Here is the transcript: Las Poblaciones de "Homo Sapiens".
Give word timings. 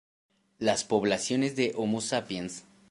Las 0.57 0.83
Poblaciones 0.83 1.55
de 1.55 1.73
"Homo 1.75 2.01
Sapiens". 2.01 2.63